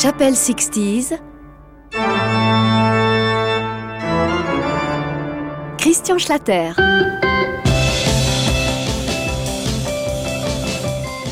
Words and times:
Chapelle 0.00 0.34
60s. 0.34 1.18
Christian 5.76 6.18
Schlatter. 6.18 6.70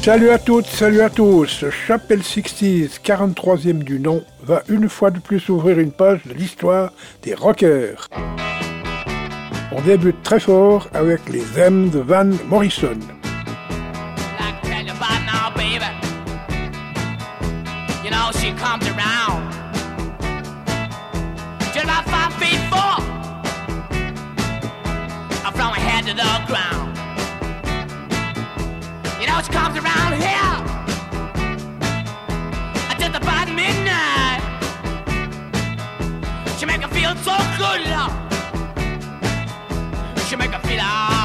Salut 0.02 0.30
à 0.30 0.38
toutes, 0.40 0.66
salut 0.66 1.00
à 1.00 1.10
tous. 1.10 1.64
Chapelle 1.70 2.22
60s, 2.22 2.98
43e 3.04 3.84
du 3.84 4.00
nom, 4.00 4.24
va 4.42 4.64
une 4.68 4.88
fois 4.88 5.12
de 5.12 5.20
plus 5.20 5.48
ouvrir 5.48 5.78
une 5.78 5.92
page 5.92 6.24
de 6.24 6.34
l'histoire 6.34 6.92
des 7.22 7.34
rockers. 7.34 8.08
On 9.70 9.80
débute 9.82 10.24
très 10.24 10.40
fort 10.40 10.88
avec 10.92 11.28
les 11.28 11.44
M 11.56 11.88
de 11.90 12.00
Van 12.00 12.30
Morrison. 12.48 12.98
Comes 18.52 18.86
around. 18.88 19.52
Just 21.72 21.84
about 21.84 22.04
five 22.04 22.32
feet 22.34 22.60
four. 22.70 22.96
From 25.56 25.72
her 25.72 25.80
head 25.80 26.04
to 26.04 26.12
the 26.12 26.44
ground. 26.46 26.96
You 29.18 29.26
know, 29.26 29.40
she 29.40 29.50
comes 29.50 29.78
around 29.78 30.12
here. 30.20 30.56
Just 32.98 33.16
about 33.16 33.48
midnight. 33.48 34.42
She 36.58 36.66
make 36.66 36.82
her 36.82 36.88
feel 36.88 37.16
so 37.16 37.36
good. 37.56 37.80
She 40.28 40.36
make 40.36 40.50
her 40.50 40.60
feel 40.68 40.80
alright. 40.80 41.15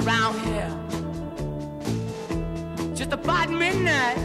around 0.00 0.38
here 0.40 0.70
just 2.94 3.12
about 3.12 3.50
midnight. 3.50 4.18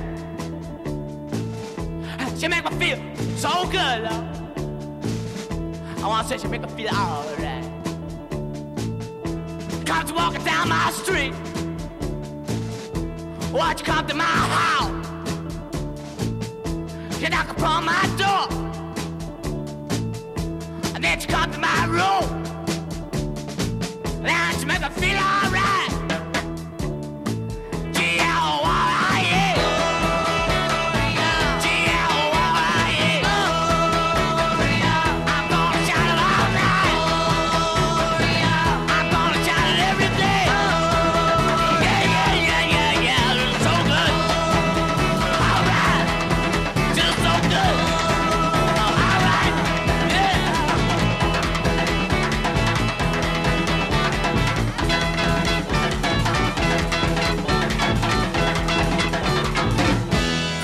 She 2.38 2.48
make 2.48 2.64
me 2.64 2.72
feel 2.80 2.98
so 3.36 3.66
good, 3.66 4.04
love. 4.04 4.26
I 6.02 6.08
wanna 6.08 6.28
say 6.28 6.38
she 6.38 6.48
make 6.48 6.62
me 6.62 6.70
feel 6.70 6.90
alright. 6.96 7.66
Comes 9.86 10.14
walking 10.14 10.44
down 10.46 10.70
my 10.70 10.92
street. 10.92 11.34
Watch 13.52 13.84
come 13.84 14.08
to 14.08 14.14
my 14.14 14.24
house. 14.24 15.08
you 17.20 17.30
knock 17.30 17.50
upon 17.50 17.84
my 17.84 18.06
door. 18.18 18.48
And 20.96 21.04
then 21.04 21.20
she 21.20 21.28
come 21.28 21.52
to 21.52 21.60
my 21.60 21.86
room. 21.88 22.59
Let's 24.22 24.66
make 24.66 24.82
her 24.82 24.90
feel 24.90 25.18
alright. 25.18 25.89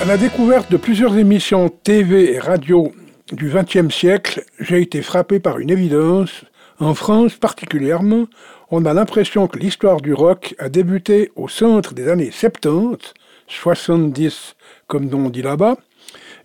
La 0.06 0.16
découverte 0.16 0.70
de 0.70 0.76
plusieurs 0.76 1.16
émissions 1.18 1.68
TV 1.68 2.34
et 2.34 2.38
radio 2.38 2.92
du 3.32 3.50
XXe 3.50 3.92
siècle, 3.92 4.44
j'ai 4.60 4.80
été 4.80 5.02
frappé 5.02 5.40
par 5.40 5.58
une 5.58 5.70
évidence. 5.70 6.44
En 6.78 6.94
France 6.94 7.34
particulièrement, 7.34 8.26
on 8.70 8.84
a 8.84 8.94
l'impression 8.94 9.48
que 9.48 9.58
l'histoire 9.58 10.00
du 10.00 10.14
rock 10.14 10.54
a 10.60 10.68
débuté 10.68 11.32
au 11.34 11.48
centre 11.48 11.92
des 11.92 12.08
années 12.08 12.30
70, 12.30 13.14
70 13.48 14.54
comme 14.86 15.12
on 15.12 15.28
dit 15.28 15.42
là-bas, 15.42 15.76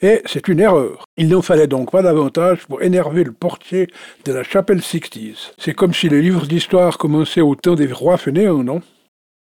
et 0.01 0.23
c'est 0.25 0.47
une 0.47 0.59
erreur. 0.59 1.05
Il 1.17 1.29
n'en 1.29 1.43
fallait 1.43 1.67
donc 1.67 1.91
pas 1.91 2.01
davantage 2.01 2.66
pour 2.66 2.81
énerver 2.81 3.23
le 3.23 3.31
portier 3.31 3.88
de 4.25 4.33
la 4.33 4.41
chapelle 4.41 4.79
60s. 4.79 5.51
C'est 5.59 5.75
comme 5.75 5.93
si 5.93 6.09
les 6.09 6.23
livres 6.23 6.47
d'histoire 6.47 6.97
commençaient 6.97 7.41
au 7.41 7.53
temps 7.53 7.75
des 7.75 7.91
rois 7.93 8.17
fainéants, 8.17 8.63
non? 8.63 8.81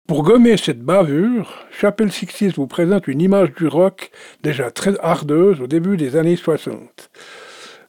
Pour 0.08 0.22
gommer 0.22 0.56
cette 0.56 0.80
bavure, 0.80 1.66
Chapelle 1.70 2.10
Sixties 2.10 2.48
vous 2.48 2.66
présente 2.66 3.08
une 3.08 3.20
image 3.20 3.52
du 3.52 3.68
rock 3.68 4.10
déjà 4.42 4.70
très 4.70 4.98
ardeuse 5.00 5.60
au 5.60 5.66
début 5.66 5.98
des 5.98 6.16
années 6.16 6.34
60. 6.34 7.10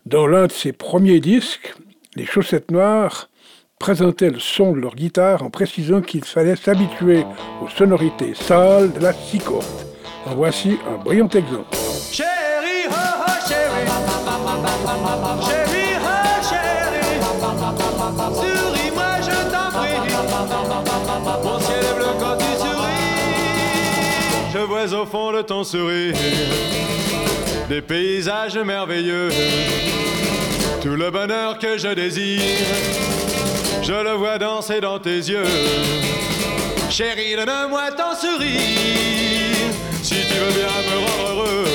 Dans 0.06 0.28
l'un 0.28 0.48
de 0.48 0.52
ses 0.52 0.74
premiers 0.74 1.22
disques, 1.22 1.74
les 2.16 2.26
Chaussettes 2.26 2.72
Noires 2.72 3.30
présentaient 3.80 4.32
le 4.32 4.40
son 4.40 4.74
de 4.74 4.82
leur 4.82 4.96
guitare 4.96 5.44
en 5.44 5.50
précisant 5.50 6.02
qu'il 6.02 6.26
fallait 6.26 6.58
s'habituer 6.58 7.24
aux 7.64 7.70
sonorités 7.70 8.34
sales 8.34 8.92
de 8.92 9.00
la 9.00 9.14
six 9.14 9.42
En 10.26 10.36
voici 10.36 10.78
un 10.90 11.02
brillant 11.02 11.30
exemple. 11.30 11.78
Au 25.00 25.06
fond 25.06 25.32
de 25.32 25.42
ton 25.42 25.64
sourire 25.64 26.14
des 27.70 27.82
paysages 27.82 28.58
merveilleux. 28.58 29.30
Tout 30.82 30.96
le 30.96 31.10
bonheur 31.10 31.58
que 31.58 31.78
je 31.78 31.88
désire, 31.94 32.42
je 33.82 33.94
le 33.94 34.12
vois 34.14 34.38
danser 34.38 34.82
dans 34.82 35.00
tes 35.00 35.18
yeux. 35.18 35.46
Chérie, 36.90 37.36
donne-moi 37.36 37.92
ton 37.92 38.14
sourire, 38.20 38.60
si 40.04 40.16
tu 40.16 40.34
veux 40.34 40.52
bien 40.52 40.68
me 40.68 40.98
rendre 41.06 41.30
heureux. 41.32 41.66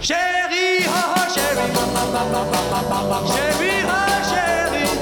Chérie, 0.00 0.84
oh, 0.86 0.90
oh 1.16 1.20
chérie, 1.34 1.70
chérie, 3.34 3.84
oh 3.86 4.00
chérie, 4.28 4.92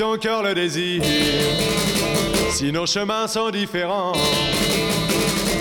ton 0.00 0.16
cœur 0.16 0.42
le 0.42 0.54
désire, 0.54 1.02
si 2.50 2.72
nos 2.72 2.86
chemins 2.86 3.28
sont 3.28 3.50
différents. 3.50 4.14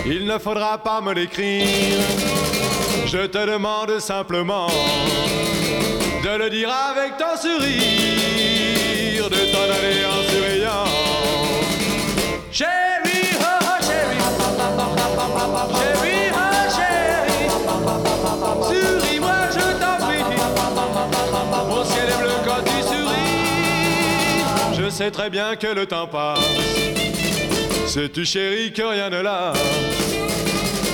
il 0.06 0.26
ne 0.26 0.38
faudra 0.38 0.78
pas 0.78 1.02
me 1.02 1.14
l'écrire. 1.14 2.00
Je 3.06 3.26
te 3.26 3.46
demande 3.46 4.00
simplement 4.00 4.68
de 6.24 6.38
le 6.38 6.50
dire 6.50 6.70
avec 6.72 7.18
ton 7.18 7.36
sourire, 7.36 9.30
de 9.30 9.42
t'en 9.52 9.68
aller 9.78 10.06
en 10.06 10.22
souriant. 10.32 10.88
Chérie, 12.50 13.36
oh, 13.42 13.44
oh 13.62 13.84
chérie, 13.84 14.20
chérie, 16.02 16.19
Je 24.90 24.96
sais 24.96 25.12
très 25.12 25.30
bien 25.30 25.56
que 25.56 25.68
le 25.68 25.86
temps 25.86 26.08
passe. 26.08 26.40
Sais-tu 27.86 28.26
chérie 28.26 28.74
que 28.74 28.82
rien 28.82 29.12
ne 29.12 29.22
lâche 29.22 29.56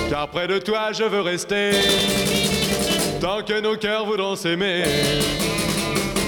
Car 0.09 0.27
près 0.27 0.47
de 0.47 0.59
toi 0.59 0.91
je 0.91 1.05
veux 1.05 1.21
rester. 1.21 1.71
Tant 3.21 3.41
que 3.41 3.61
nos 3.61 3.77
cœurs 3.77 4.05
voudront 4.05 4.35
s'aimer. 4.35 4.83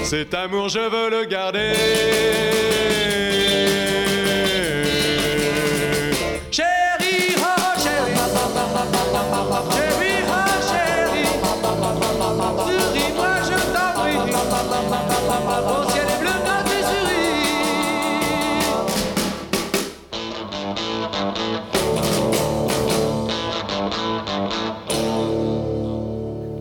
Cet 0.02 0.32
amour 0.32 0.70
je 0.70 0.78
veux 0.78 1.10
le 1.10 1.26
garder 1.26 1.74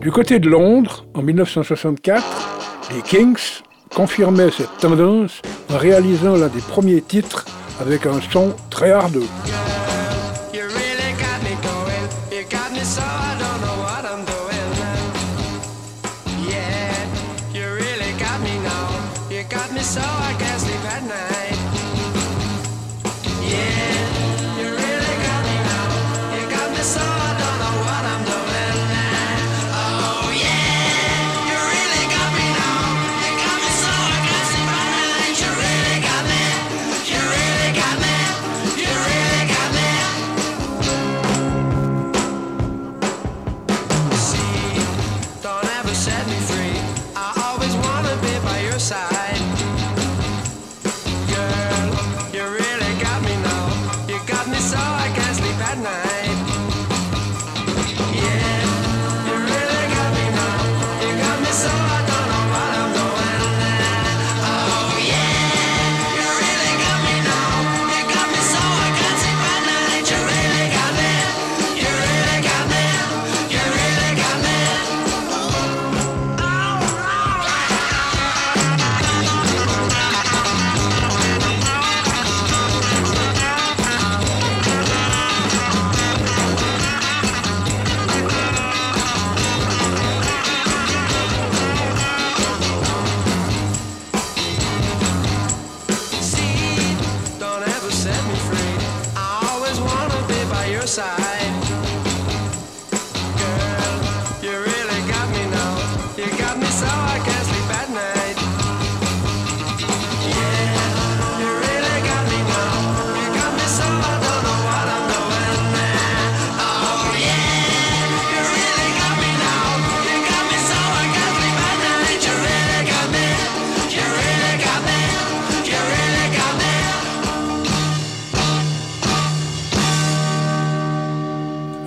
Du 0.07 0.13
côté 0.13 0.39
de 0.39 0.49
Londres, 0.49 1.05
en 1.15 1.21
1964, 1.21 2.23
les 2.95 3.01
Kings 3.01 3.61
confirmaient 3.93 4.51
cette 4.51 4.77
tendance 4.79 5.41
en 5.69 5.77
réalisant 5.77 6.37
l'un 6.37 6.47
des 6.47 6.61
premiers 6.61 7.01
titres 7.01 7.43
avec 7.81 8.05
un 8.05 8.21
son 8.31 8.55
très 8.69 8.91
hardeux. 8.91 9.27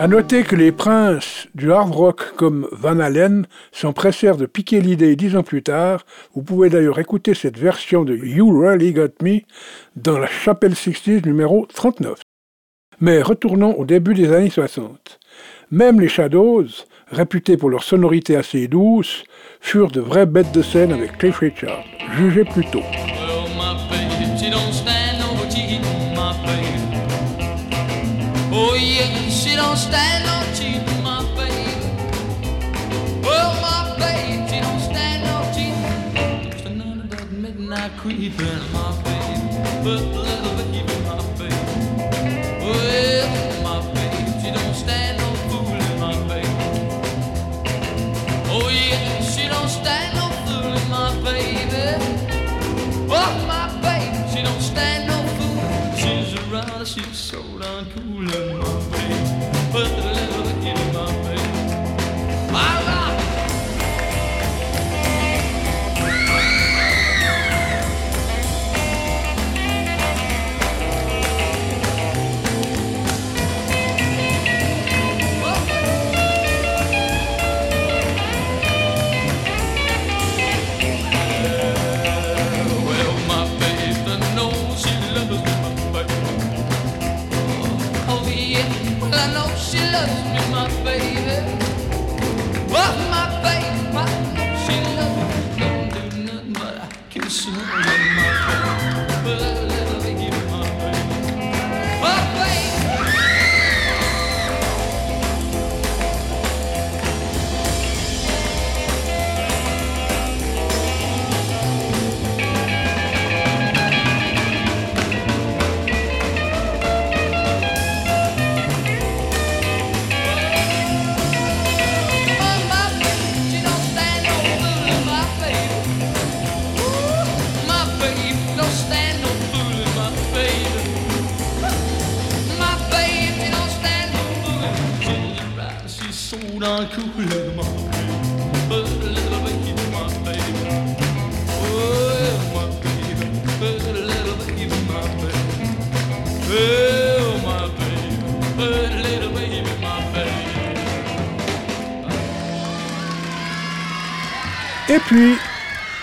À 0.01 0.09
noter 0.09 0.45
que 0.45 0.57
les 0.57 0.73
princes 0.73 1.47
du 1.55 1.71
hard 1.71 1.95
rock 1.95 2.35
comme 2.35 2.67
Van 2.73 2.99
Halen 3.01 3.47
s'empressèrent 3.71 4.39
de 4.39 4.47
piquer 4.47 4.81
l'idée 4.81 5.15
dix 5.15 5.37
ans 5.37 5.43
plus 5.43 5.63
tard. 5.63 6.07
Vous 6.35 6.43
pouvez 6.43 6.71
d'ailleurs 6.71 6.99
écouter 6.99 7.35
cette 7.35 7.59
version 7.59 8.03
de 8.03 8.17
You 8.17 8.51
Really 8.63 8.95
Got 8.95 9.23
Me 9.23 9.41
dans 9.97 10.19
la 10.19 10.27
Chapelle 10.27 10.75
60 10.75 11.27
numéro 11.27 11.67
39. 11.67 12.19
Mais 13.03 13.21
retournons 13.21 13.75
au 13.75 13.85
début 13.85 14.15
des 14.15 14.33
années 14.33 14.49
60. 14.49 15.21
Même 15.71 16.01
les 16.01 16.09
Shadows, 16.09 16.65
réputés 17.09 17.59
pour 17.59 17.69
leur 17.69 17.83
sonorité 17.83 18.37
assez 18.37 18.69
douce, 18.69 19.25
furent 19.61 19.91
de 19.91 20.01
vraies 20.01 20.25
bêtes 20.25 20.53
de 20.53 20.63
scène 20.63 20.95
avec 20.95 21.19
Cliff 21.19 21.41
Richard. 21.41 21.85
Jugez 22.17 22.45
plutôt. 22.45 22.81
Well, 22.81 23.30
yeah, 28.81 29.29
she 29.29 29.57
don't 29.57 29.77
stand 29.77 30.25
no 30.25 30.37
cheating, 30.55 31.03
my 31.03 31.23
baby. 31.37 31.71
Well, 33.23 33.53
my 33.61 33.95
baby, 33.99 34.49
she 34.49 34.61
don't 34.61 34.81
stand 34.81 35.25
no 35.25 35.37
cheating. 35.55 36.51
Just 36.51 36.67
of 36.67 37.11
that 37.11 37.31
midnight 37.31 37.93
creeping, 37.99 38.73
my 38.73 38.91
baby. 39.05 39.37
But 39.85 40.01
a 40.01 40.21
little 40.21 40.57
bit 40.57 40.73
baby, 40.73 41.05
my 41.05 41.21
baby. 41.39 41.55
Oh, 42.63 42.73
well, 42.73 43.63
my 43.63 43.95
baby, 43.95 44.41
she 44.43 44.51
don't 44.51 44.75
stand 44.75 45.20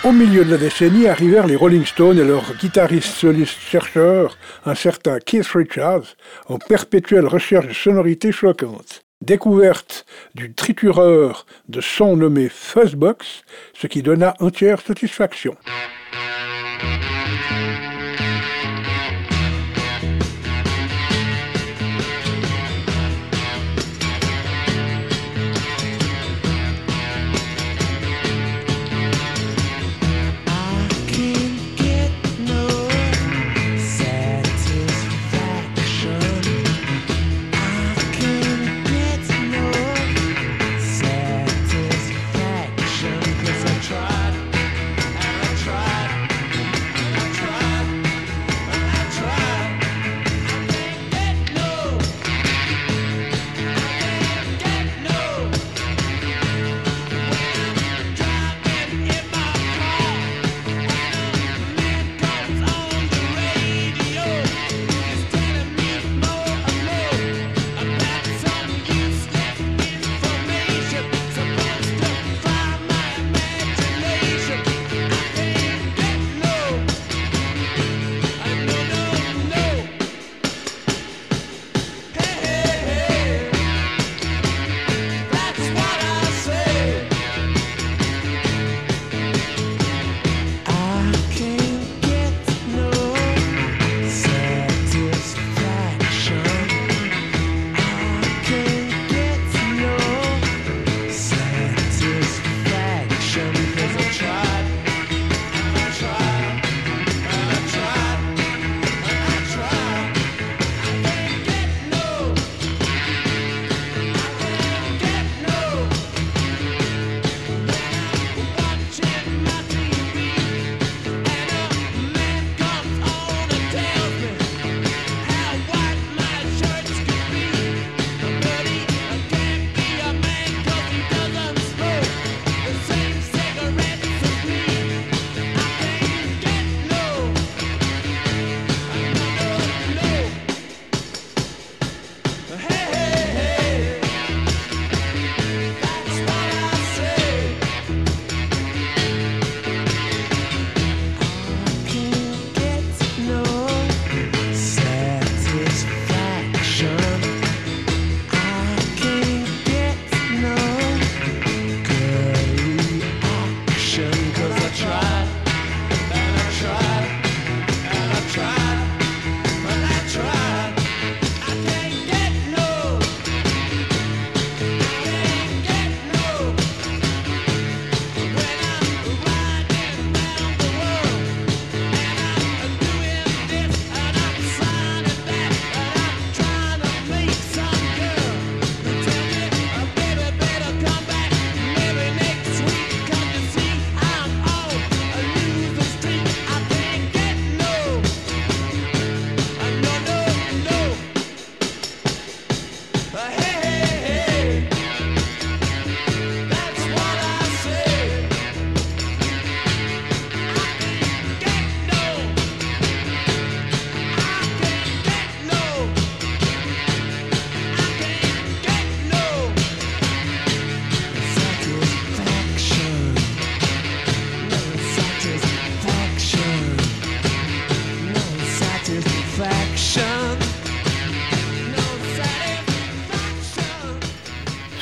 Au 0.08 0.12
milieu 0.12 0.42
de 0.42 0.52
la 0.52 0.56
décennie 0.56 1.06
arrivèrent 1.06 1.46
les 1.46 1.54
Rolling 1.54 1.84
Stones 1.84 2.18
et 2.18 2.24
leur 2.24 2.54
guitariste 2.54 3.14
soliste 3.14 3.60
chercheur, 3.60 4.38
un 4.64 4.74
certain 4.74 5.18
Keith 5.18 5.48
Richards, 5.48 6.16
en 6.46 6.56
perpétuelle 6.56 7.26
recherche 7.26 7.66
de 7.66 7.74
sonorités 7.74 8.32
choquantes. 8.32 9.02
Découverte 9.20 10.06
du 10.34 10.54
tritureur 10.54 11.44
de 11.68 11.82
son 11.82 12.16
nommé 12.16 12.48
Fuzzbox, 12.48 13.42
ce 13.74 13.86
qui 13.86 14.00
donna 14.00 14.32
entière 14.40 14.80
satisfaction. 14.80 15.58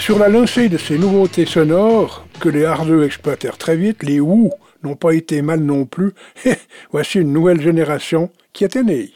Sur 0.06 0.20
la 0.20 0.28
lancée 0.28 0.68
de 0.68 0.78
ces 0.78 0.98
nouveautés 0.98 1.46
sonores, 1.46 2.24
que 2.38 2.48
les 2.48 2.64
hardeux 2.64 3.04
exploitèrent 3.04 3.58
très 3.58 3.76
vite, 3.76 4.04
les 4.04 4.20
Who 4.20 4.52
n'ont 4.84 4.94
pas 4.94 5.14
été 5.14 5.42
mal 5.42 5.58
non 5.58 5.84
plus. 5.84 6.12
Voici 6.92 7.18
une 7.18 7.32
nouvelle 7.32 7.60
génération 7.60 8.30
qui 8.52 8.62
est 8.62 8.76
née. 8.76 9.10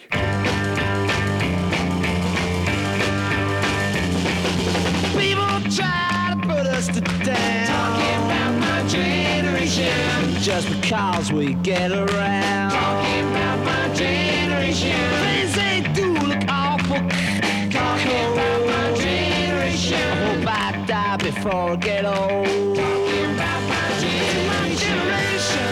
Forget 21.42 22.04
I 22.04 22.08
old. 22.08 22.76
Talking 22.76 23.34
about 23.34 23.62
my 23.66 23.88
generation. 23.98 25.68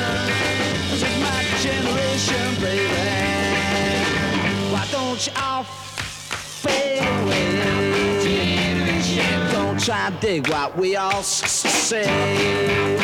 This 0.89 1.03
is 1.03 1.15
my 1.21 1.43
generation, 1.61 2.55
baby. 2.59 2.89
Why 4.73 4.85
don't 4.91 5.27
you 5.27 5.33
all 5.37 5.65
fade 5.65 7.03
away? 7.03 7.49
Don't 9.53 9.79
try 9.79 10.07
and 10.07 10.19
dig 10.21 10.49
what 10.49 10.75
we 10.79 10.97
all 10.97 11.23
say. 11.23 12.09
I'm 12.09 12.97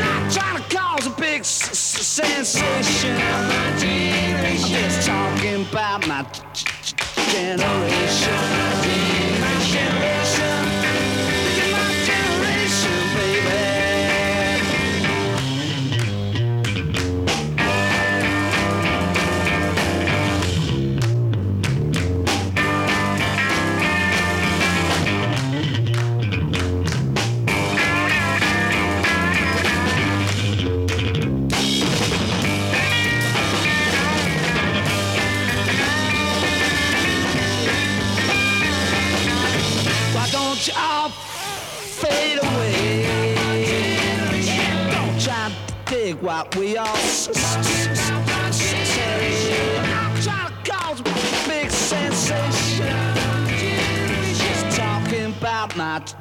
not 0.00 0.30
trying 0.30 0.62
to 0.62 0.76
cause 0.76 1.06
a 1.06 1.10
big 1.18 1.44
sensation. 1.46 3.16
I'm 3.16 3.78
just 4.58 5.06
talking 5.08 5.62
about 5.62 6.06
my 6.06 6.26
generation. 7.32 8.34
My 9.40 9.54
generation. 9.64 10.15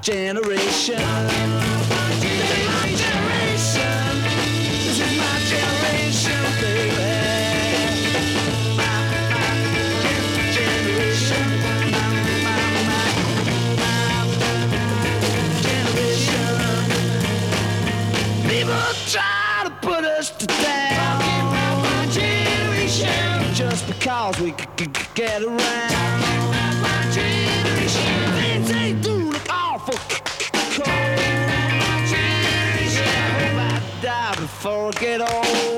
Generation. 0.02 0.98
This 2.22 2.50
is 2.52 2.68
my 2.68 2.88
generation. 3.04 4.24
This 4.86 5.00
is 5.00 5.14
my 5.18 5.36
generation, 5.54 6.44
baby. 6.62 7.14
My, 8.78 8.92
my 9.36 9.48
gen- 10.04 10.54
generation. 10.58 11.48
My, 11.92 12.08
my, 12.48 13.00
my 13.80 15.62
generation. 15.64 16.48
People 18.50 18.88
try 19.08 19.64
to 19.66 19.72
put 19.82 20.04
us. 20.06 20.32
Just 23.54 23.88
because 23.88 24.40
we 24.42 24.52
c- 24.52 24.58
c- 24.78 24.86
c- 24.86 25.08
get 25.16 25.42
around. 25.44 25.95
forget 34.66 35.22
all. 35.22 35.75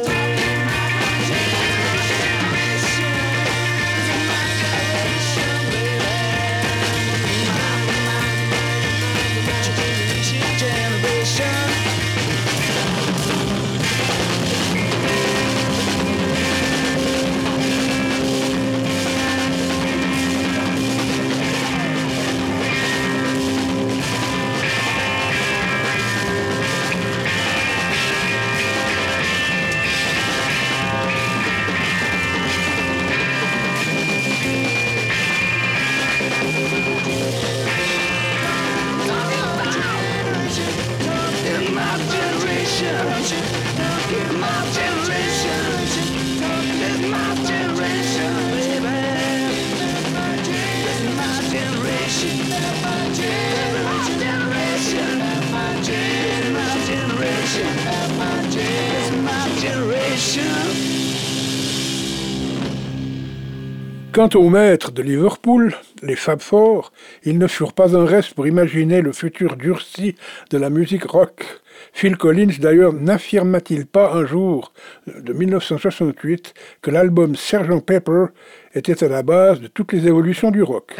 Quant 64.17 64.29
aux 64.33 64.49
maîtres 64.49 64.91
de 64.91 65.03
Liverpool, 65.03 65.75
les 66.01 66.15
Fab 66.15 66.41
Four, 66.41 66.91
ils 67.23 67.37
ne 67.37 67.45
furent 67.45 67.73
pas 67.73 67.95
un 67.95 68.03
reste 68.03 68.33
pour 68.33 68.47
imaginer 68.47 69.03
le 69.03 69.11
futur 69.11 69.57
durci 69.57 70.15
de 70.49 70.57
la 70.57 70.71
musique 70.71 71.03
rock. 71.03 71.45
Phil 71.93 72.17
Collins 72.17 72.55
d'ailleurs 72.57 72.93
n'affirma-t-il 72.93 73.85
pas 73.85 74.13
un 74.13 74.25
jour 74.25 74.73
de 75.05 75.33
1968 75.33 76.55
que 76.81 76.89
l'album 76.89 77.35
Sgt 77.35 77.85
Pepper 77.85 78.25
était 78.73 79.03
à 79.03 79.07
la 79.07 79.21
base 79.21 79.61
de 79.61 79.67
toutes 79.67 79.93
les 79.93 80.07
évolutions 80.07 80.49
du 80.49 80.63
rock? 80.63 80.95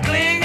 Cling. 0.00 0.43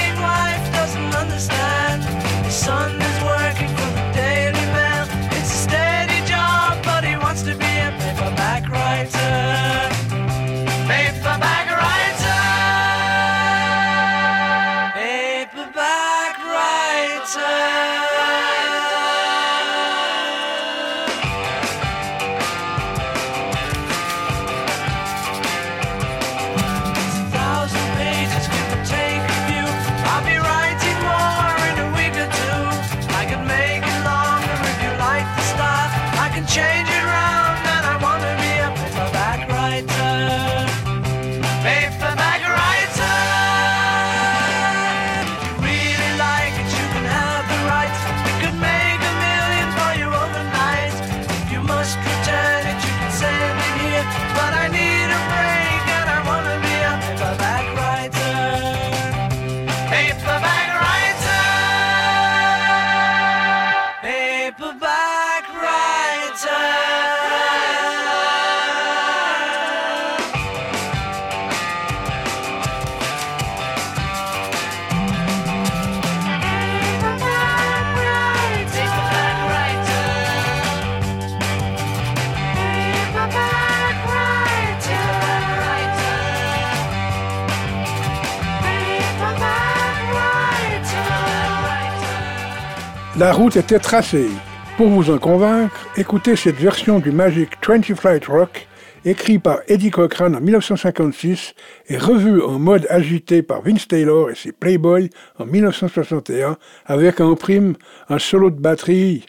La 93.20 93.34
route 93.34 93.58
était 93.58 93.80
tracée. 93.80 94.30
Pour 94.78 94.88
vous 94.88 95.10
en 95.10 95.18
convaincre, 95.18 95.76
écoutez 95.98 96.38
cette 96.38 96.56
version 96.56 97.00
du 97.00 97.12
Magic 97.12 97.50
20 97.68 97.94
Flight 97.94 98.26
Rock, 98.28 98.66
écrit 99.04 99.40
par 99.40 99.60
Eddie 99.68 99.92
Cochran 99.92 100.34
en 100.34 100.40
1956 100.40 101.54
et 101.90 101.98
revu 101.98 102.42
en 102.42 102.60
mode 102.60 102.88
agité 102.90 103.42
par 103.42 103.62
Vince 103.62 103.90
Taylor 103.90 104.30
et 104.30 104.36
ses 104.36 104.54
Playboys 104.54 105.10
en 105.38 105.46
1961, 105.46 106.56
avec 106.86 107.20
en 107.20 107.36
prime 107.36 107.76
un 108.08 108.20
solo 108.20 108.52
de 108.52 108.62
batterie 108.62 109.26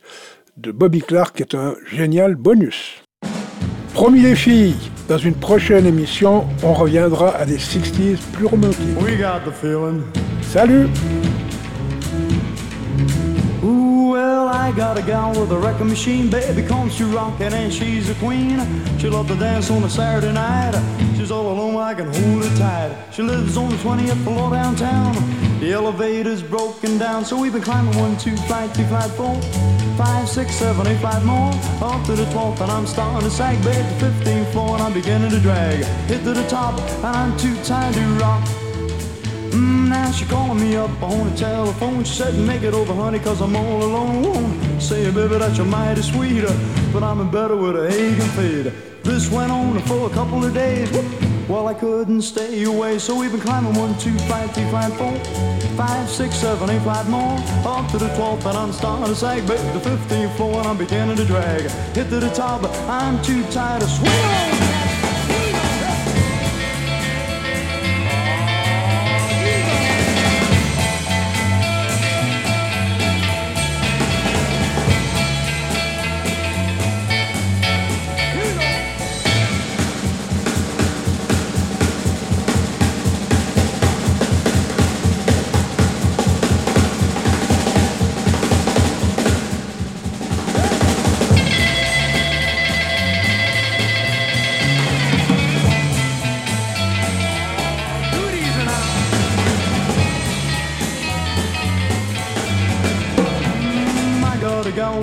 de 0.57 0.71
Bobby 0.71 1.01
Clark 1.01 1.35
qui 1.35 1.43
est 1.43 1.57
un 1.57 1.75
génial 1.91 2.37
bonus. 2.37 3.03
Promis 3.93 4.21
les 4.21 4.37
filles, 4.37 4.77
dans 5.09 5.19
une 5.19 5.35
prochaine 5.35 5.85
émission, 5.85 6.47
on 6.63 6.75
reviendra 6.75 7.35
à 7.35 7.45
des 7.45 7.59
60s 7.59 8.19
plus 8.35 8.47
romantiques. 8.47 9.03
We 9.03 9.19
got 9.19 9.41
the 9.45 9.53
feeling. 9.53 10.03
Salut 10.43 10.87
I 14.51 14.73
got 14.73 14.99
a 14.99 15.03
gal 15.03 15.31
with 15.31 15.53
a 15.53 15.59
wrecking 15.59 15.89
machine. 15.89 16.29
Baby 16.29 16.63
comes 16.63 16.97
to 16.99 17.07
rockin' 17.07 17.55
and 17.55 17.73
she's 17.73 18.11
a 18.11 18.15
queen. 18.15 18.59
She 18.99 19.09
loves 19.09 19.29
to 19.29 19.37
dance 19.37 19.71
on 19.71 19.85
a 19.85 19.89
Saturday 19.89 20.33
night. 20.33 20.75
She's 21.17 21.31
all 21.31 21.53
alone, 21.53 21.77
I 21.77 21.95
can 21.95 22.07
hold 22.13 22.45
her 22.45 22.57
tight. 22.57 23.13
She 23.13 23.23
lives 23.23 23.57
on 23.57 23.71
the 23.71 23.77
20th 23.77 24.25
floor 24.25 24.51
downtown. 24.51 25.15
The 25.61 25.73
elevator's 25.73 26.43
broken 26.43 26.99
down, 26.99 27.25
so 27.25 27.41
we've 27.41 27.53
been 27.53 27.63
climbing 27.63 27.97
one, 27.97 28.17
two, 28.17 28.37
flight, 28.49 28.75
two, 28.75 28.85
flight, 28.87 29.11
four, 29.13 29.41
five, 29.97 30.29
six, 30.29 30.55
seven, 30.57 30.87
eight, 30.87 30.99
five 30.99 31.25
more. 31.25 31.53
Up 31.81 32.05
to 32.07 32.17
the 32.17 32.25
12th, 32.33 32.61
and 32.61 32.73
I'm 32.73 32.87
starting 32.87 33.29
to 33.29 33.35
sag. 33.35 33.63
Back 33.63 34.01
to 34.01 34.07
15th 34.07 34.53
floor, 34.53 34.75
and 34.75 34.83
I'm 34.83 34.93
beginning 34.93 35.31
to 35.31 35.39
drag. 35.39 35.85
Hit 36.09 36.25
to 36.25 36.33
the 36.33 36.47
top, 36.49 36.81
and 36.81 37.17
I'm 37.17 37.37
too 37.39 37.55
tired 37.63 37.95
to 37.95 38.01
rock. 38.19 38.70
Now 40.01 40.11
she 40.13 40.25
calling 40.25 40.59
me 40.59 40.77
up 40.77 41.03
on 41.03 41.29
the 41.29 41.37
telephone. 41.37 42.05
She 42.05 42.15
said, 42.15 42.35
make 42.35 42.63
it 42.63 42.73
over, 42.73 42.95
honey, 42.95 43.19
cause 43.19 43.43
I'm 43.43 43.55
all 43.55 43.83
alone. 43.83 44.81
Say, 44.81 45.11
baby, 45.11 45.37
that 45.37 45.59
you're 45.59 45.67
mighty 45.67 46.01
sweet, 46.01 46.43
but 46.91 47.03
I'm 47.03 47.21
in 47.21 47.31
better 47.31 47.55
with 47.55 47.77
a 47.77 47.87
egg 47.91 48.19
and 48.19 48.31
fade. 48.31 48.73
This 49.03 49.31
went 49.31 49.53
on 49.53 49.79
for 49.81 50.11
a 50.11 50.11
couple 50.11 50.43
of 50.43 50.55
days. 50.55 50.91
Well, 51.51 51.69
I 51.69 51.75
couldn't 51.75 52.23
stay 52.23 52.65
away, 52.65 52.99
so 52.99 53.15
we've 53.15 53.31
been 53.31 53.43
climbing 53.43 53.75
one, 53.75 53.97
two, 53.99 54.17
five, 54.21 54.51
three, 54.55 54.71
five, 54.71 54.97
four, 54.97 55.15
five, 55.77 56.09
six, 56.09 56.37
seven, 56.37 56.71
eight, 56.71 56.81
five 56.81 57.07
more. 57.11 57.37
Up 57.67 57.91
to 57.91 57.99
the 57.99 58.09
12th, 58.17 58.47
and 58.47 58.57
I'm 58.57 58.73
starting 58.73 59.05
to 59.05 59.15
sag. 59.15 59.47
Back 59.47 59.61
the 59.75 59.81
15th 59.81 60.35
floor, 60.37 60.61
and 60.61 60.67
I'm 60.67 60.79
beginning 60.79 61.17
to 61.17 61.27
drag. 61.27 61.71
Hit 61.95 62.09
to 62.09 62.21
the 62.21 62.31
top, 62.31 62.65
I'm 62.89 63.23
too 63.23 63.45
tired 63.51 63.83
to 63.83 63.87
swing 63.87 64.80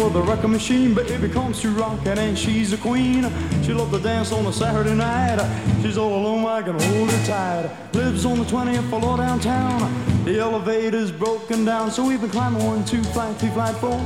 with 0.08 0.16
a 0.16 0.22
record 0.22 0.48
machine, 0.48 0.94
baby 0.94 1.28
comes 1.28 1.60
to 1.62 1.70
rockin' 1.72 2.18
and 2.18 2.38
she's 2.38 2.72
a 2.72 2.78
queen. 2.78 3.24
She 3.64 3.74
loves 3.74 3.92
to 3.92 4.00
dance 4.00 4.32
on 4.32 4.46
a 4.46 4.54
Saturday 4.54 4.96
night. 4.96 5.40
She's 5.82 5.98
all 5.98 6.16
alone, 6.16 6.46
I 6.46 6.62
can 6.62 6.80
hold 6.80 7.12
her 7.12 7.26
tight. 7.26 7.94
Lives 7.94 8.26
on 8.26 8.38
the 8.38 8.46
20th 8.46 8.88
floor 8.90 9.18
downtown. 9.18 10.24
The 10.24 10.40
elevator's 10.40 11.12
broken 11.12 11.66
down, 11.66 11.92
so 11.92 12.06
we've 12.08 12.22
been 12.22 12.30
climbing 12.30 12.64
one, 12.64 12.86
two, 12.86 13.04
flight, 13.04 13.36
three, 13.36 13.50
flight, 13.50 13.76
four, 13.78 14.00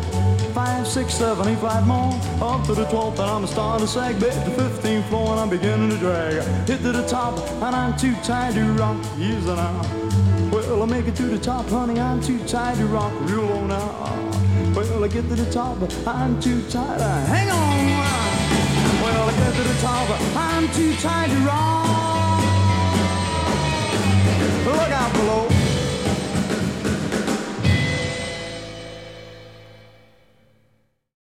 five, 0.54 0.88
six, 0.88 1.14
seven, 1.14 1.48
eight, 1.48 1.62
more. 1.86 2.14
Up 2.42 2.66
to 2.66 2.74
the 2.74 2.86
12th, 2.86 3.20
and 3.20 3.22
I'm 3.22 3.46
starting 3.46 3.86
to 3.86 3.92
sag. 3.92 4.20
Back 4.20 4.34
to 4.46 4.52
15th 4.52 5.08
floor, 5.10 5.32
and 5.32 5.40
I'm 5.40 5.50
beginning 5.50 5.92
to 5.92 5.98
drag. 5.98 6.42
Hit 6.68 6.82
to 6.82 6.92
the 6.92 7.06
top, 7.08 7.38
and 7.62 7.76
I'm 7.76 7.96
too 7.96 8.16
tired 8.24 8.56
to 8.56 8.64
rock. 8.74 8.98
Years 9.20 9.46
now. 9.46 9.82
Well, 10.52 10.82
I 10.82 10.86
make 10.88 11.08
it 11.08 11.16
to 11.18 11.24
the 11.24 11.40
top, 11.40 11.68
honey. 11.68 12.00
I'm 12.00 12.22
too 12.22 12.40
tired 12.48 12.78
to 12.80 12.86
rock 12.88 13.14
real 13.30 13.46
low 13.46 13.68
now. 13.68 14.41
Well, 15.02 15.10
I 15.10 15.14
get 15.14 15.28
to 15.30 15.36
the 15.36 15.52
top, 15.52 15.80
but 15.80 15.92
I'm 16.08 16.40
too 16.40 16.62
tired. 16.70 17.02
Hang 17.02 17.50
on. 17.50 17.88
Well, 19.02 19.30
I 19.30 19.32
get 19.36 19.56
to 19.56 19.64
the 19.64 19.82
top, 19.82 20.08
but 20.08 20.22
I'm 20.38 20.72
too 20.74 20.94
tired 20.98 21.32
to 21.32 21.38
rock. 21.38 22.44
Look 24.64 24.92
out 24.92 25.12
below. 25.14 25.71